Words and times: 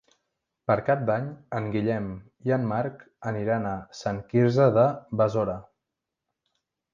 Per 0.69 0.75
Cap 0.85 1.01
d'Any 1.09 1.27
en 1.59 1.67
Guillem 1.75 2.07
i 2.51 2.55
en 2.57 2.65
Marc 2.71 3.03
aniran 3.33 3.69
a 3.73 3.75
Sant 3.99 4.23
Quirze 4.33 4.71
de 4.79 4.87
Besora. 5.23 5.59